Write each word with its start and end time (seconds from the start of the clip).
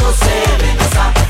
você, 0.00 0.56
vem. 0.60 1.29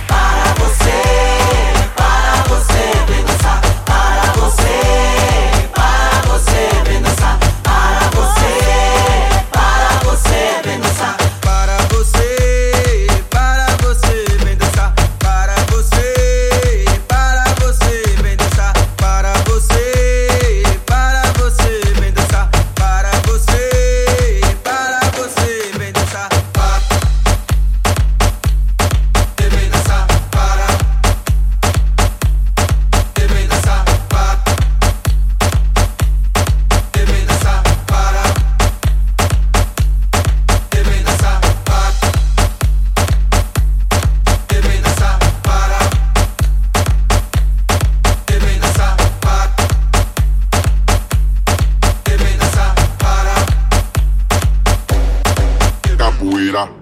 mira. 56.51 56.80